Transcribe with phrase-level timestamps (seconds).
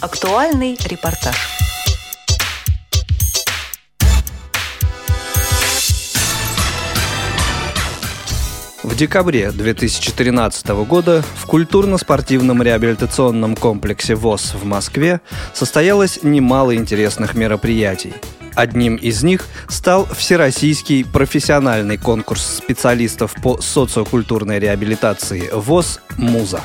[0.00, 1.36] Актуальный репортаж.
[8.82, 15.20] В декабре 2013 года в культурно-спортивном реабилитационном комплексе ВОЗ в Москве
[15.52, 18.14] состоялось немало интересных мероприятий.
[18.54, 26.62] Одним из них стал Всероссийский профессиональный конкурс специалистов по социокультурной реабилитации ВОЗ «Муза».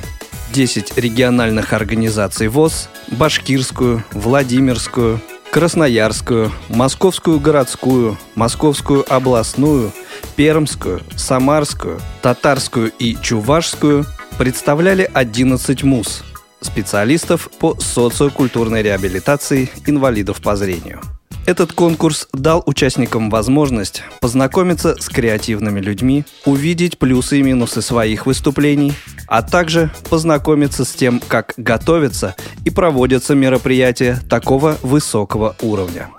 [0.56, 5.20] 10 региональных организаций ВОЗ– Башкирскую, Владимирскую,
[5.52, 9.92] Красноярскую, Московскую городскую, Московскую областную,
[10.38, 14.06] Пермскую, Самарскую, Татарскую и Чувашскую
[14.38, 16.24] представляли 11 МУЗ–
[16.62, 21.02] специалистов по социокультурной реабилитации инвалидов по зрению–
[21.46, 28.94] этот конкурс дал участникам возможность познакомиться с креативными людьми, увидеть плюсы и минусы своих выступлений,
[29.28, 36.10] а также познакомиться с тем, как готовятся и проводятся мероприятия такого высокого уровня.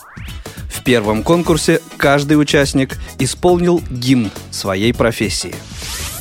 [0.72, 5.54] В первом конкурсе каждый участник исполнил гимн своей профессии.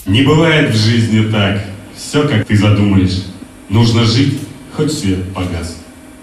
[0.08, 1.64] Не бывает в жизни так.
[1.96, 3.24] Все, как ты задумаешь.
[3.70, 4.40] Нужно жить,
[4.76, 5.78] хоть свет погас.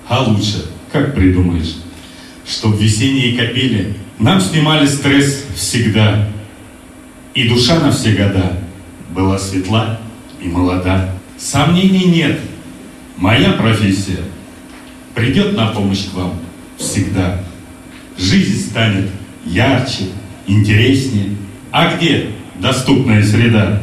[0.08, 1.77] А лучше, как придумаешь
[2.47, 6.29] что в весенние капели нам снимали стресс всегда.
[7.35, 8.59] И душа на все года
[9.11, 9.98] была светла
[10.41, 11.15] и молода.
[11.39, 12.39] Сомнений нет,
[13.17, 14.19] моя профессия
[15.15, 16.35] придет на помощь к вам
[16.79, 17.43] всегда.
[18.19, 19.11] Жизнь станет
[19.45, 20.05] ярче,
[20.47, 21.37] интереснее.
[21.70, 22.29] А где
[22.61, 23.83] доступная среда?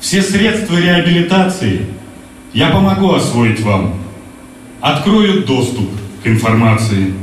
[0.00, 1.86] Все средства реабилитации
[2.52, 3.94] я помогу освоить вам.
[4.80, 5.88] Открою доступ
[6.22, 7.14] к информации.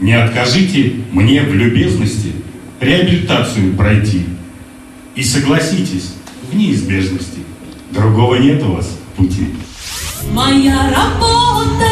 [0.00, 2.32] Не откажите мне в любезности
[2.80, 4.26] реабилитацию пройти.
[5.16, 6.14] И согласитесь
[6.50, 7.40] в неизбежности.
[7.90, 9.48] Другого нет у вас пути.
[10.32, 11.88] Моя работа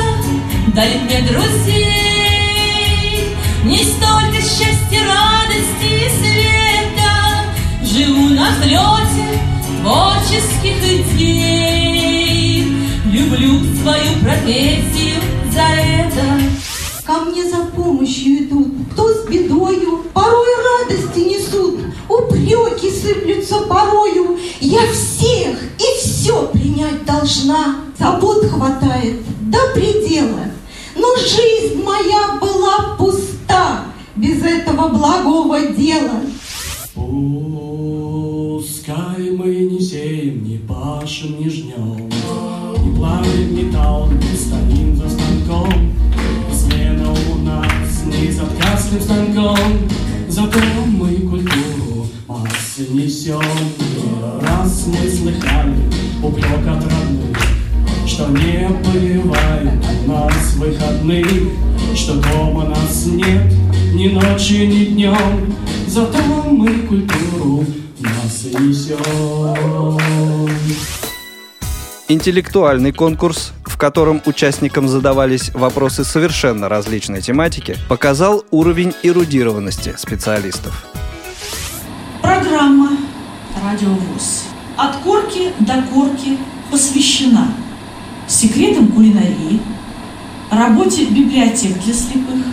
[0.75, 2.17] дарит мне друзей,
[3.65, 7.13] Не столько счастья, радости и света.
[7.83, 9.41] Живу на взлете
[9.83, 12.73] творческих идей,
[13.07, 15.21] Люблю свою профессию
[15.51, 16.66] за это.
[17.07, 20.49] Ко мне за помощью идут, кто с бедою, порой
[20.81, 21.79] радости несут,
[22.09, 24.37] упреки сыплются порою.
[24.61, 30.51] Я всех и все принять должна, забот хватает до предела.
[30.97, 33.85] Но жизнь моя была пуста
[34.17, 36.23] без этого благого дела.
[38.57, 41.49] Пускай мы не сеем, не пашем, не
[53.27, 53.33] Не
[54.41, 55.75] раз мы слыхали
[56.23, 57.37] упрек от родных,
[58.07, 61.27] Что не поливают у нас выходных,
[61.97, 63.53] Что дома нас нет
[63.95, 65.53] ни ночи, ни днем,
[65.89, 66.19] Зато
[66.53, 67.65] мы культуру
[67.99, 69.99] массы несем.
[72.07, 80.87] Интеллектуальный конкурс в котором участникам задавались вопросы совершенно различной тематики, показал уровень эрудированности специалистов.
[82.23, 82.96] Программа
[83.67, 84.45] «Радиовоз»
[84.77, 86.39] от корки до корки
[86.71, 87.49] посвящена
[88.29, 89.61] секретам кулинарии,
[90.51, 92.45] работе библиотек для слепых,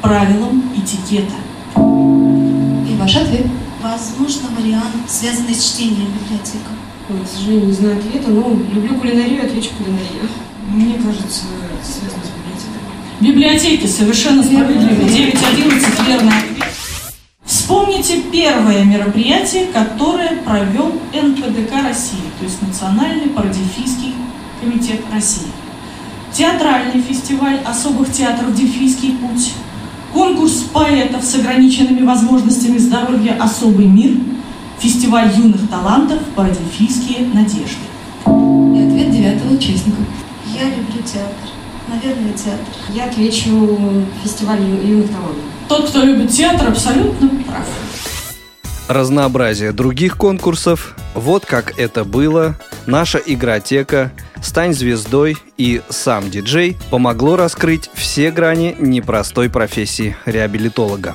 [0.00, 1.34] правилам этикета.
[1.76, 3.46] И ваш ответ?
[3.80, 6.70] Возможно, вариант, связанный с чтением библиотека.
[7.10, 10.28] Ой, к сожалению, не знаю ответа, но люблю кулинарию, отвечу кулинарию.
[10.68, 11.44] Мне кажется,
[11.84, 12.80] связано с библиотекой.
[13.20, 15.02] Библиотеки, совершенно справедливо.
[15.02, 15.38] 9.11, верно.
[15.50, 16.09] Вспомните
[18.70, 24.14] первое мероприятие, которое провел НПДК России, то есть Национальный парадельфийский
[24.60, 25.48] комитет России.
[26.32, 29.54] Театральный фестиваль особых театров «Дельфийский путь»,
[30.12, 34.16] конкурс поэтов с ограниченными возможностями здоровья «Особый мир»,
[34.78, 37.74] фестиваль юных талантов «Парадельфийские надежды.
[38.26, 39.98] И ответ девятого участника.
[40.54, 41.50] Я люблю театр.
[41.88, 42.66] Наверное, театр.
[42.94, 45.42] Я отвечу фестиваль юных талантов.
[45.66, 47.66] Тот, кто любит театр, абсолютно прав.
[48.90, 52.56] Разнообразие других конкурсов, вот как это было,
[52.86, 54.10] наша игротека,
[54.42, 61.14] стань звездой и сам диджей помогло раскрыть все грани непростой профессии реабилитолога.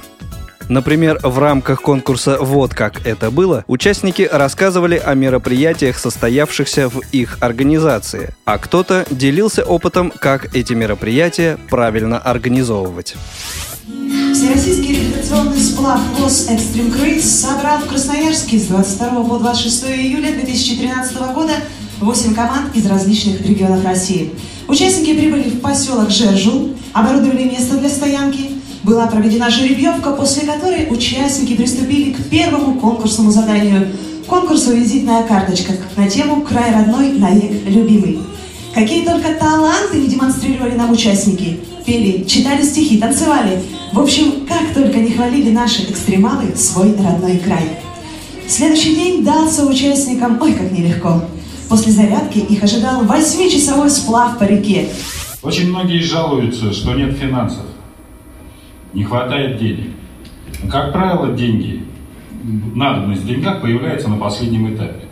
[0.70, 7.40] Например, в рамках конкурса «Вот как это было» участники рассказывали о мероприятиях, состоявшихся в их
[7.42, 13.18] организации, а кто-то делился опытом, как эти мероприятия правильно организовывать.
[14.06, 21.18] Всероссийский реабилитационный сплав ВОЗ «Экстрим Круиз» собрал в Красноярске с 22 по 26 июля 2013
[21.34, 21.54] года
[22.00, 24.32] 8 команд из различных регионов России.
[24.68, 28.52] Участники прибыли в поселок Жержу, оборудовали место для стоянки.
[28.84, 33.88] Была проведена жеребьевка, после которой участники приступили к первому конкурсному заданию.
[34.28, 38.20] Конкурсу «Визитная карточка» на тему «Край родной, навек любимый».
[38.76, 41.62] Какие только таланты не демонстрировали нам участники.
[41.86, 43.62] Пели, читали стихи, танцевали.
[43.94, 47.80] В общем, как только не хвалили наши экстремалы свой родной край.
[48.50, 51.24] Следующий день дался участникам, ой, как нелегко.
[51.70, 54.90] После зарядки их ожидал восьмичасовой сплав по реке.
[55.42, 57.64] Очень многие жалуются, что нет финансов,
[58.94, 59.92] не хватает денег.
[60.70, 61.86] Как правило, деньги,
[62.76, 65.06] надобность в деньгах появляется на последнем этапе.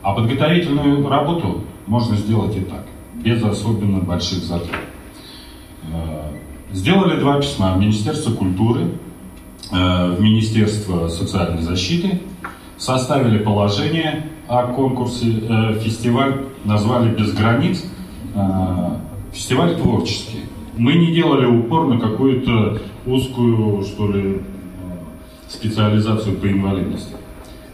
[0.00, 2.86] А подготовительную работу можно сделать и так
[3.22, 4.80] без особенно больших затрат.
[5.92, 6.30] Э,
[6.72, 8.88] сделали два письма в Министерство культуры,
[9.72, 12.20] э, в Министерство социальной защиты,
[12.76, 17.84] составили положение о конкурсе, э, фестиваль назвали «Без границ»,
[19.32, 20.40] фестиваль творческий.
[20.76, 24.40] Мы не делали упор на какую-то узкую, что ли,
[25.48, 27.16] специализацию по инвалидности.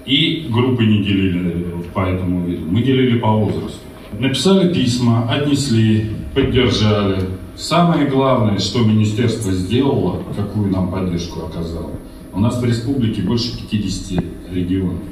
[0.06, 2.64] И группы не делили по этому виду.
[2.70, 3.85] Мы делили по возрасту.
[4.12, 7.22] Написали письма, отнесли, поддержали.
[7.56, 11.92] Самое главное, что министерство сделало, какую нам поддержку оказало,
[12.32, 14.22] у нас в республике больше 50
[14.52, 15.02] регионов,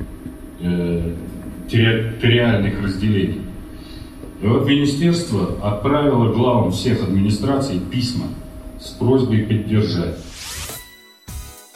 [0.60, 1.14] э,
[1.70, 3.40] территориальных разделений.
[4.42, 8.26] И вот министерство отправило главам всех администраций письма
[8.78, 10.18] с просьбой поддержать.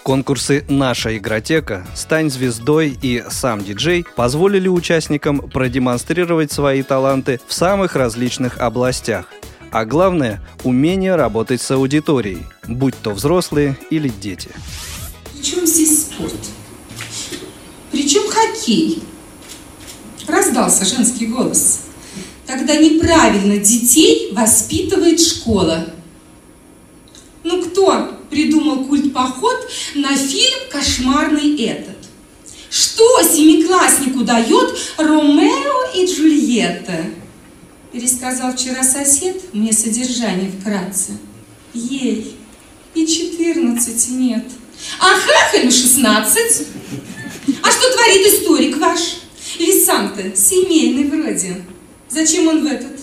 [0.09, 7.95] Конкурсы «Наша игротека», «Стань звездой» и «Сам диджей» позволили участникам продемонстрировать свои таланты в самых
[7.95, 9.27] различных областях.
[9.71, 14.49] А главное– умение работать с аудиторией, будь то взрослые или дети.
[15.35, 16.41] Причем здесь спорт?
[17.93, 19.03] Причем хоккей?
[20.27, 21.81] Раздался женский голос.
[22.47, 25.85] Тогда неправильно детей воспитывает школа.
[27.45, 28.15] Ну кто
[29.19, 31.97] культ-поход на фильм «Кошмарный этот».
[32.71, 37.07] Что семикласснику дает Ромео и Джульетта?
[37.93, 41.13] Пересказал вчера сосед мне содержание вкратце.
[41.73, 42.37] Ей
[42.95, 44.45] и четырнадцати нет.
[45.01, 46.67] А хахалю шестнадцать.
[47.63, 49.01] А что творит историк ваш?
[49.59, 51.65] Лисанта, семейный вроде.
[52.11, 52.99] Зачем он в этот?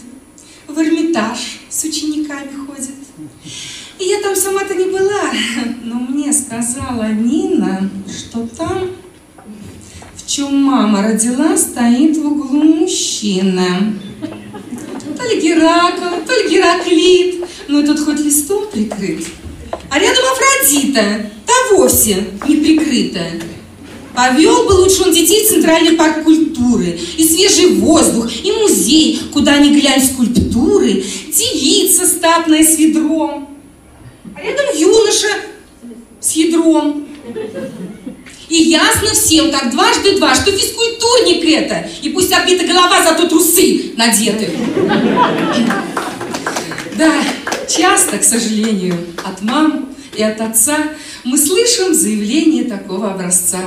[0.67, 1.39] В Эрмитаж
[1.69, 2.94] с учениками ходит.
[3.97, 5.31] И я там сама-то не была,
[5.83, 8.89] но мне сказала Нина, что там,
[10.15, 13.94] в чем мама родила, стоит в углу мужчина.
[15.18, 19.25] То ли Геракл, то ли Гераклит, но этот хоть листом прикрыт.
[19.89, 23.21] А рядом Афродита, та вовсе не прикрыта.
[24.13, 29.57] Повел бы лучше он детей в Центральный парк культуры, и свежий воздух, и музей, куда
[29.57, 31.03] ни глянь скульптуры,
[31.33, 33.55] девица статная с ведром,
[34.36, 35.28] а рядом юноша
[36.20, 37.08] с ядром.
[38.48, 43.94] И ясно всем, как дважды два, что физкультурник это, и пусть обита голова, зато трусы
[43.98, 44.52] надеты.
[46.96, 47.12] Да,
[47.68, 50.78] часто, к сожалению, от мам и от отца
[51.24, 53.60] мы слышим заявление такого образца.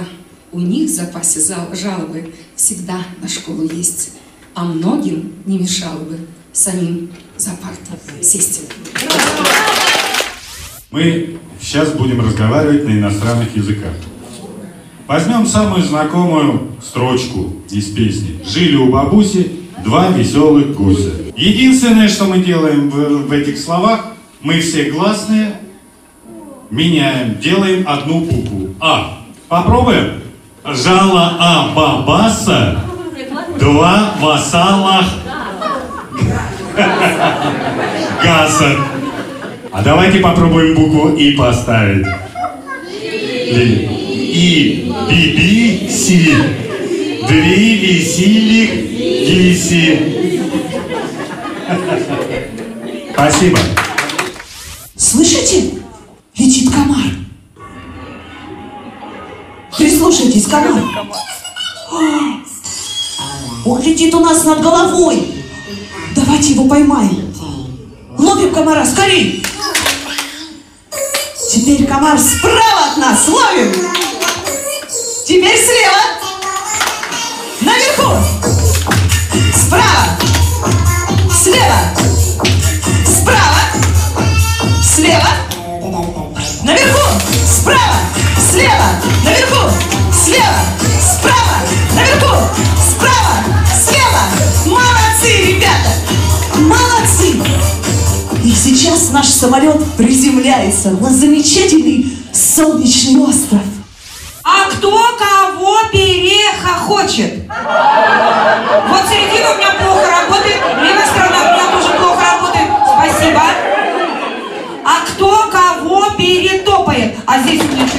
[0.53, 1.41] У них в запасе
[1.73, 4.13] жалобы всегда на школу есть,
[4.55, 6.19] а многим не мешало бы
[6.53, 8.63] самим за парту сесть.
[10.91, 13.93] Мы сейчас будем разговаривать на иностранных языках.
[15.07, 18.41] Возьмем самую знакомую строчку из песни.
[18.43, 19.53] Жили у бабуси
[19.85, 21.11] два веселых гуся.
[21.37, 25.61] Единственное, что мы делаем в, в этих словах, мы все гласные
[26.71, 28.75] меняем, делаем одну букву.
[28.81, 29.27] А.
[29.49, 30.23] Попробуем?
[30.65, 32.83] Жала а бабаса,
[33.59, 35.05] два вассала
[38.23, 38.98] гаса.
[39.79, 42.05] А давайте попробуем букву И поставить.
[43.47, 46.35] И, биби, си.
[47.29, 48.71] Две веселих
[49.25, 50.01] гиси.
[53.13, 53.59] Спасибо.
[54.97, 55.71] Слышите?
[56.37, 57.13] Летит комар.
[59.77, 60.83] Прислушайтесь, комар.
[63.65, 65.23] Он летит у нас над головой.
[66.17, 67.33] Давайте его поймаем.
[68.19, 69.45] Ловим комара, скорей!
[71.51, 73.27] Теперь комар справа от нас.
[73.27, 73.73] Ловим.
[75.27, 76.03] Теперь слева.
[77.63, 78.23] Наверху.
[79.57, 80.19] Справа.
[81.43, 81.81] Слева.
[83.07, 83.61] Справа.
[84.85, 85.31] Слева.
[86.65, 87.19] Наверху.
[87.47, 87.97] Справа.
[88.51, 89.01] Слева.
[89.25, 89.71] Наверху.
[90.13, 90.61] Слева.
[91.01, 91.63] Справа.
[91.95, 92.47] Наверху.
[92.91, 93.43] Справа.
[93.87, 94.23] Слева.
[94.67, 95.93] Молодцы, ребята.
[96.57, 97.78] Молодцы.
[98.69, 103.63] Сейчас наш самолет приземляется на замечательный солнечный остров.
[104.45, 107.49] А кто кого перехохочет?
[107.49, 112.69] Вот середина у меня плохо работает, левая сторона у меня тоже плохо работает.
[112.85, 113.43] Спасибо.
[114.85, 117.17] А кто кого перетопает?
[117.25, 117.97] А здесь у меня что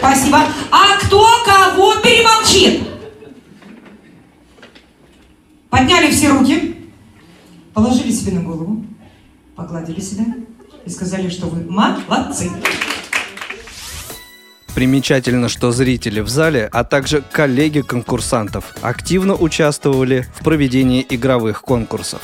[0.00, 0.40] Спасибо.
[0.72, 2.82] А кто кого перемолчит?
[5.70, 6.71] Подняли все руки,
[7.74, 8.84] положили себе на голову,
[9.56, 10.24] погладили себя
[10.84, 12.50] и сказали, что вы молодцы.
[14.74, 22.22] Примечательно, что зрители в зале, а также коллеги конкурсантов активно участвовали в проведении игровых конкурсов.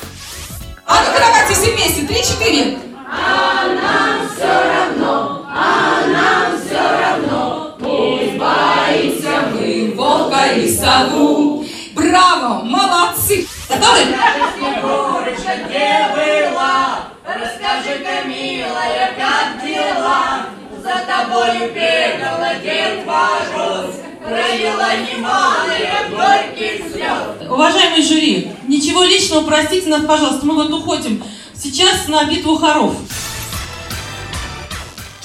[0.86, 2.78] А ну-ка давайте все вместе, три-четыре.
[3.10, 11.66] А нам все равно, а нам все равно, пусть боимся мы волка и сову.
[11.94, 13.46] Браво, молодцы!
[13.68, 15.07] Готовы?
[15.38, 17.08] Снегурочка, где была?
[17.24, 20.46] Расскажи-ка, милая, как дела?
[20.82, 27.50] За тобою бегала Дед Мороз, Пролила немалые горьких слез.
[27.50, 31.22] Уважаемый жюри, ничего личного, простите нас, пожалуйста, мы вот уходим
[31.54, 32.94] сейчас на битву хоров.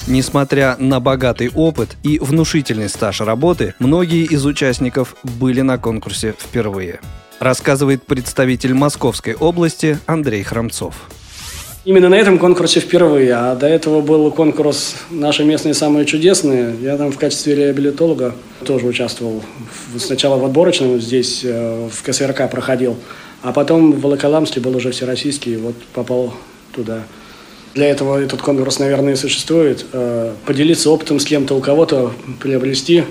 [0.06, 7.00] Несмотря на богатый опыт и внушительный стаж работы, многие из участников были на конкурсе впервые.
[7.40, 10.94] Рассказывает представитель Московской области Андрей Храмцов.
[11.84, 16.74] Именно на этом конкурсе впервые, а до этого был конкурс «Наши местные самые чудесные».
[16.80, 19.42] Я там в качестве реабилитолога тоже участвовал.
[19.98, 22.96] Сначала в отборочном здесь, э, в КСРК проходил,
[23.42, 26.32] а потом в Волоколамске был уже всероссийский, вот попал
[26.72, 27.02] туда.
[27.74, 29.84] Для этого этот конкурс, наверное, и существует.
[29.92, 33.04] Э, Поделиться опытом с кем-то, у кого-то приобрести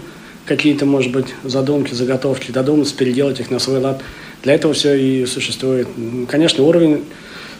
[0.45, 4.01] какие-то, может быть, задумки, заготовки, додуматься, переделать их на свой лад.
[4.43, 5.87] Для этого все и существует.
[6.27, 7.03] Конечно, уровень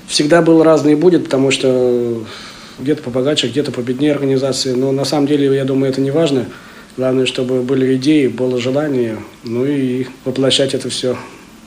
[0.08, 2.24] всегда был разный и будет, потому что
[2.80, 4.74] где-то побогаче, где-то победнее организации.
[4.74, 6.48] Но на самом деле, я думаю, это не важно.
[6.98, 11.18] Главное, чтобы были идеи, было желание, ну и воплощать это все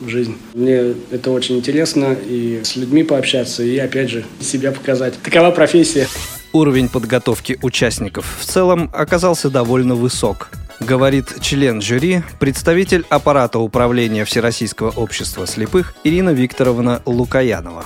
[0.00, 0.36] в жизнь.
[0.54, 5.14] Мне это очень интересно, и с людьми пообщаться, и опять же себя показать.
[5.22, 6.06] Такова профессия.
[6.52, 14.90] Уровень подготовки участников в целом оказался довольно высок, говорит член жюри, представитель аппарата управления Всероссийского
[14.90, 17.84] общества слепых Ирина Викторовна Лукаянова.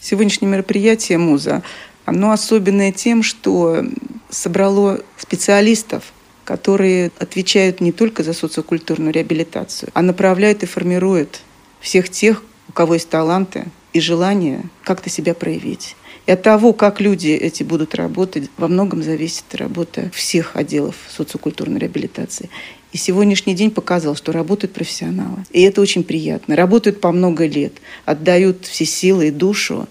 [0.00, 1.62] Сегодняшнее мероприятие «Муза»,
[2.04, 3.84] оно особенное тем, что
[4.30, 6.04] собрало специалистов,
[6.44, 11.40] которые отвечают не только за социокультурную реабилитацию, а направляют и формируют
[11.80, 15.96] всех тех, у кого есть таланты и желание как-то себя проявить.
[16.28, 21.80] И от того, как люди эти будут работать, во многом зависит работа всех отделов социокультурной
[21.80, 22.50] реабилитации.
[22.92, 25.44] И сегодняшний день показал, что работают профессионалы.
[25.52, 26.54] И это очень приятно.
[26.54, 27.72] Работают по много лет,
[28.04, 29.88] отдают все силы и душу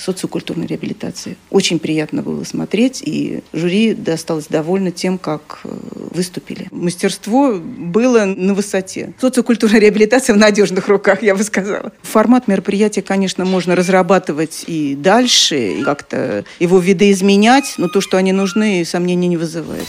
[0.00, 1.36] социокультурной реабилитации.
[1.50, 5.68] Очень приятно было смотреть, и жюри досталось довольно тем, как э,
[6.12, 6.68] выступили.
[6.70, 9.12] Мастерство было на высоте.
[9.20, 11.92] Социокультурная реабилитация в надежных руках, я бы сказала.
[12.02, 18.32] Формат мероприятия, конечно, можно разрабатывать и дальше, и как-то его видоизменять, но то, что они
[18.32, 19.86] нужны, сомнений не вызывает.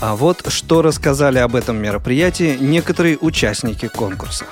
[0.00, 4.44] А вот что рассказали об этом мероприятии некоторые участники конкурса.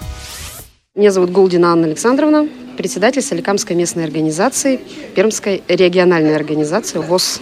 [0.97, 4.81] Меня зовут Голдина Анна Александровна, председатель Соликамской местной организации,
[5.15, 7.41] Пермской региональной организации ВОЗ.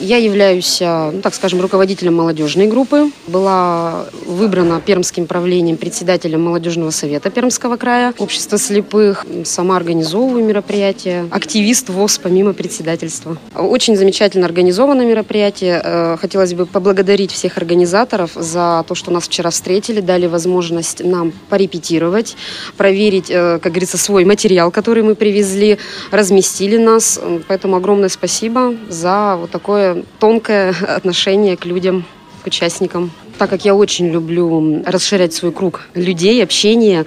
[0.00, 3.10] Я являюсь, э, ну, так скажем, руководителем молодежной группы.
[3.26, 9.26] Была выбрана Пермским правлением председателем молодежного совета Пермского края, общества слепых.
[9.44, 11.26] Сама организовываю мероприятия.
[11.30, 13.36] Активист ВОЗ помимо председательства.
[13.54, 15.82] Очень замечательно организовано мероприятие.
[15.84, 21.32] Э, хотелось бы поблагодарить всех организаторов за то, что нас вчера встретили, дали возможность нам
[21.50, 22.36] порепетировать,
[22.78, 25.76] проверить, э, как говорится, свой материал, который мы привезли,
[26.10, 27.20] разместили нас.
[27.48, 32.04] Поэтому огромное спасибо за вот такое тонкое отношение к людям,
[32.42, 33.10] к участникам.
[33.38, 37.06] Так как я очень люблю расширять свой круг людей, общения,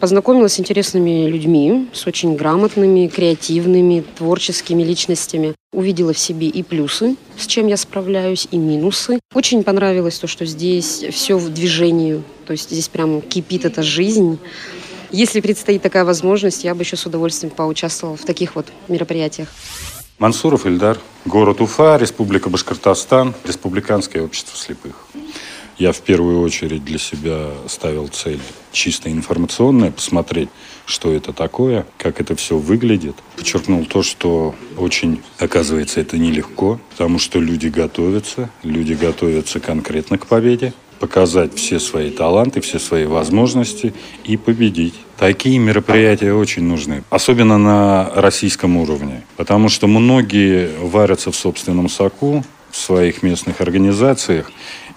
[0.00, 5.54] познакомилась с интересными людьми, с очень грамотными, креативными, творческими личностями.
[5.72, 9.20] Увидела в себе и плюсы, с чем я справляюсь, и минусы.
[9.34, 14.38] Очень понравилось то, что здесь все в движении, то есть здесь прям кипит эта жизнь.
[15.10, 19.48] Если предстоит такая возможность, я бы еще с удовольствием поучаствовала в таких вот мероприятиях.
[20.18, 25.06] Мансуров Ильдар, город Уфа, Республика Башкортостан, Республиканское общество слепых.
[25.78, 28.40] Я в первую очередь для себя ставил цель
[28.72, 30.48] чисто информационная, посмотреть,
[30.86, 33.14] что это такое, как это все выглядит.
[33.36, 40.26] Подчеркнул то, что очень, оказывается, это нелегко, потому что люди готовятся, люди готовятся конкретно к
[40.26, 40.74] победе.
[40.98, 44.94] Показать все свои таланты, все свои возможности и победить.
[45.16, 52.44] Такие мероприятия очень нужны, особенно на российском уровне, потому что многие варятся в собственном соку,
[52.70, 54.50] в своих местных организациях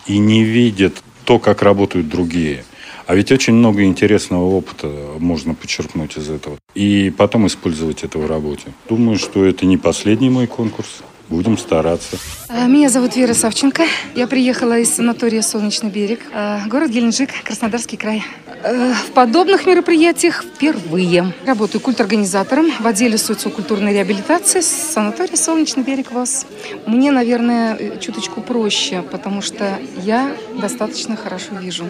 [0.05, 2.63] и не видят то, как работают другие.
[3.07, 4.89] А ведь очень много интересного опыта
[5.19, 6.57] можно подчеркнуть из этого.
[6.75, 8.67] И потом использовать это в работе.
[8.87, 11.03] Думаю, что это не последний мой конкурс.
[11.31, 12.17] Будем стараться.
[12.49, 13.83] А, меня зовут Вера Савченко.
[14.15, 18.21] Я приехала из санатория «Солнечный берег», а, город Геленджик, Краснодарский край.
[18.65, 21.33] А, в подобных мероприятиях впервые.
[21.45, 26.47] Работаю культорганизатором в отделе социокультурной реабилитации санатория «Солнечный берег» ВОЗ.
[26.85, 31.85] Мне, наверное, чуточку проще, потому что я достаточно хорошо вижу.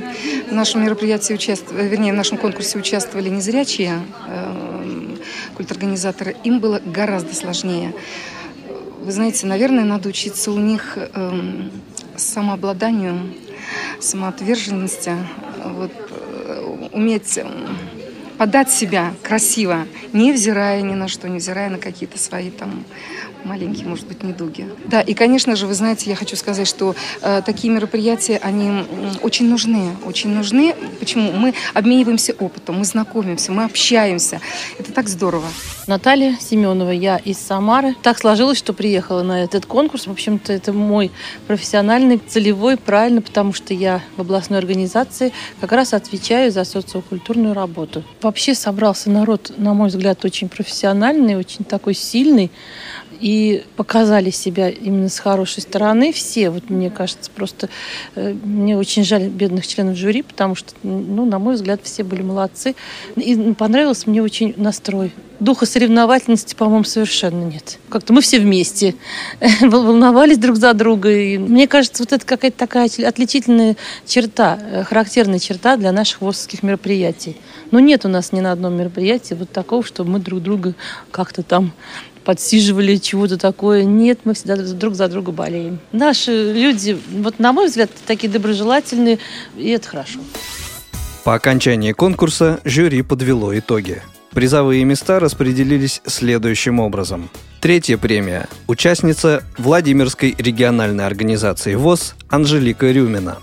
[0.51, 5.15] В нашем мероприятии участвовали, вернее, в нашем конкурсе участвовали незрячие э,
[5.55, 6.35] культорганизаторы.
[6.43, 7.91] Им было гораздо сложнее.
[9.03, 11.71] Вы знаете, наверное, надо учиться у них эм,
[12.15, 13.33] самообладанию,
[13.99, 15.13] самоотверженности,
[15.65, 17.47] вот, э, уметь э,
[18.41, 22.85] подать себя красиво, невзирая ни на что, невзирая на какие-то свои там
[23.43, 24.67] маленькие, может быть, недуги.
[24.85, 28.85] Да, и, конечно же, вы знаете, я хочу сказать, что э, такие мероприятия, они
[29.21, 30.75] очень нужны, очень нужны.
[30.99, 31.31] Почему?
[31.31, 34.41] Мы обмениваемся опытом, мы знакомимся, мы общаемся.
[34.77, 35.47] Это так здорово.
[35.87, 37.95] Наталья Семенова, я из Самары.
[38.01, 40.07] Так сложилось, что приехала на этот конкурс.
[40.07, 41.11] В общем-то, это мой
[41.47, 48.03] профессиональный, целевой, правильно, потому что я в областной организации как раз отвечаю за социокультурную работу.
[48.31, 52.49] Вообще собрался народ, на мой взгляд, очень профессиональный, очень такой сильный
[53.21, 56.49] и показали себя именно с хорошей стороны все.
[56.49, 57.69] Вот мне кажется, просто
[58.15, 62.23] э, мне очень жаль бедных членов жюри, потому что, ну, на мой взгляд, все были
[62.23, 62.75] молодцы.
[63.15, 65.11] И понравился мне очень настрой.
[65.39, 67.79] Духа соревновательности, по-моему, совершенно нет.
[67.89, 68.95] Как-то мы все вместе
[69.61, 71.11] волновались друг за друга.
[71.11, 76.63] И мне кажется, вот это какая-то такая отличительная черта, э, характерная черта для наших ВОСовских
[76.63, 77.37] мероприятий.
[77.69, 80.73] Но нет у нас ни на одном мероприятии вот такого, чтобы мы друг друга
[81.11, 81.71] как-то там
[82.23, 83.83] подсиживали чего-то такое.
[83.83, 85.79] Нет, мы всегда друг за друга болеем.
[85.91, 89.19] Наши люди, вот на мой взгляд, такие доброжелательные,
[89.57, 90.19] и это хорошо.
[91.23, 94.01] По окончании конкурса жюри подвело итоги.
[94.31, 97.29] Призовые места распределились следующим образом.
[97.59, 98.47] Третья премия.
[98.65, 103.37] Участница Владимирской региональной организации ВОЗ Анжелика Рюмина.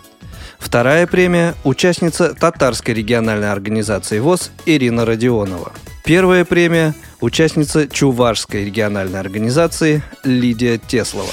[0.59, 5.73] Вторая премия– участница Татарской региональной организации ВОЗ Ирина Родионова.
[6.09, 11.29] Первая премия– участница Чувашской региональной организации Лидия Теслова.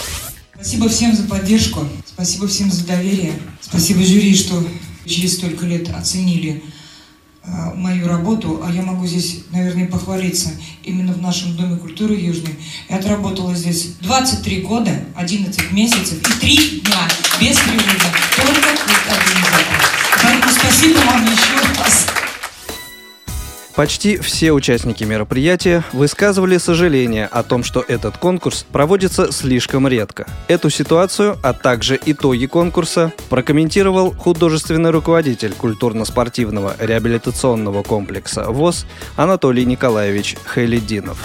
[0.54, 4.62] Спасибо всем за поддержку, спасибо всем за доверие, спасибо жюри, что
[5.06, 6.62] через столько лет оценили
[7.46, 10.50] э, мою работу, а я могу здесь, наверное, похвалиться
[10.84, 12.56] именно в нашем Доме культуры Южной.
[12.90, 17.08] Я отработала здесь 23 года, 11 месяцев и 3 дня
[17.40, 19.86] без перерыва, только как организатор.
[20.22, 21.85] Поэтому спасибо вам еще.
[23.76, 30.26] Почти все участники мероприятия высказывали сожаление о том, что этот конкурс проводится слишком редко.
[30.48, 38.86] Эту ситуацию, а также итоги конкурса прокомментировал художественный руководитель культурно-спортивного реабилитационного комплекса ВОЗ
[39.18, 41.18] Анатолий Николаевич Хайлединов.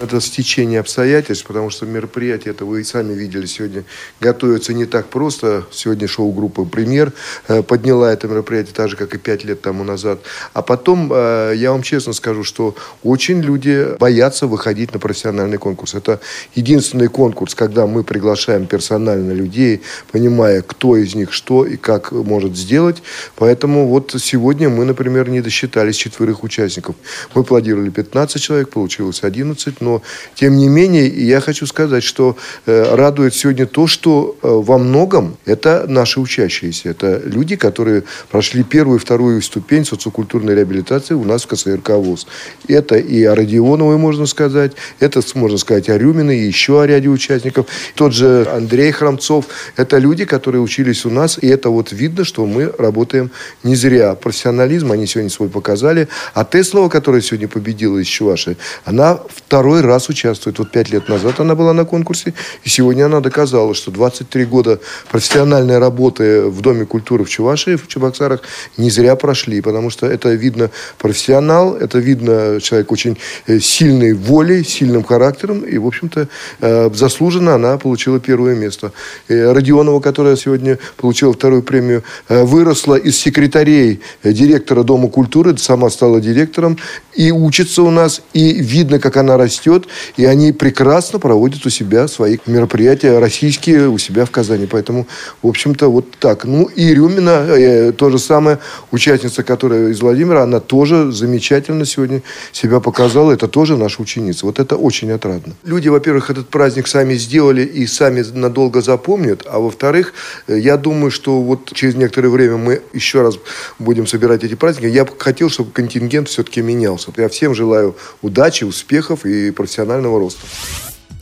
[0.00, 3.84] Это стечение обстоятельств, потому что мероприятие, это вы и сами видели сегодня,
[4.20, 5.64] готовится не так просто.
[5.70, 7.12] Сегодня шоу-группа «Премьер»
[7.46, 10.18] э, подняла это мероприятие так же, как и пять лет тому назад.
[10.52, 15.94] А потом, э, я вам честно скажу, что очень люди боятся выходить на профессиональный конкурс.
[15.94, 16.20] Это
[16.56, 22.56] единственный конкурс, когда мы приглашаем персонально людей, понимая, кто из них что и как может
[22.56, 23.02] сделать.
[23.36, 26.96] Поэтому вот сегодня мы, например, не досчитались четверых участников.
[27.34, 30.02] Мы планировали 15 человек, получилось 11, но
[30.34, 35.36] тем не менее, я хочу сказать, что э, радует сегодня то, что э, во многом
[35.44, 36.90] это наши учащиеся.
[36.90, 42.26] Это люди, которые прошли первую и вторую ступень социокультурной реабилитации у нас в КСРК ВОЗ.
[42.68, 47.08] Это и о Родионовой, можно сказать, это, можно сказать, о Рюминой, и еще о ряде
[47.08, 47.66] участников.
[47.94, 49.46] Тот же Андрей Храмцов.
[49.76, 53.30] Это люди, которые учились у нас, и это вот видно, что мы работаем
[53.62, 54.14] не зря.
[54.14, 56.08] Профессионализм они сегодня свой показали.
[56.34, 60.58] А Теслова, которая сегодня победила из Чуваши, она второй раз участвует.
[60.58, 62.34] Вот пять лет назад она была на конкурсе,
[62.64, 67.88] и сегодня она доказала, что 23 года профессиональной работы в Доме культуры в Чувашии, в
[67.88, 68.42] Чебоксарах,
[68.76, 71.76] не зря прошли, потому что это видно профессионал, знал.
[71.76, 75.60] Это видно, человек очень э, сильной волей, сильным характером.
[75.60, 76.28] И, в общем-то,
[76.60, 78.92] э, заслуженно она получила первое место.
[79.28, 85.56] И Родионова, которая сегодня получила вторую премию, э, выросла из секретарей э, директора Дома культуры,
[85.58, 86.76] сама стала директором
[87.16, 92.08] и учится у нас, и видно, как она растет, и они прекрасно проводят у себя
[92.08, 94.66] свои мероприятия российские у себя в Казани.
[94.66, 95.06] Поэтому,
[95.42, 96.44] в общем-то, вот так.
[96.44, 98.58] Ну, и Рюмина, э, то же самое,
[98.90, 101.12] участница, которая из Владимира, она тоже
[101.54, 103.32] замечательно сегодня себя показала.
[103.32, 104.46] Это тоже наша ученица.
[104.46, 105.54] Вот это очень отрадно.
[105.64, 109.42] Люди, во-первых, этот праздник сами сделали и сами надолго запомнят.
[109.46, 110.14] А во-вторых,
[110.48, 113.38] э, я думаю, что вот через некоторое время мы еще раз
[113.78, 114.92] будем собирать эти праздники.
[114.92, 117.12] Я хотел, чтобы контингент все-таки менялся.
[117.16, 120.46] Я всем желаю удачи, успехов и профессионального роста.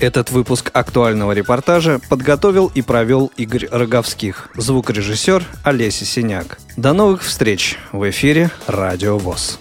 [0.03, 6.59] Этот выпуск актуального репортажа подготовил и провел Игорь Роговских, звукорежиссер Олеся Синяк.
[6.77, 9.61] До новых встреч в эфире «Радио ВОЗ».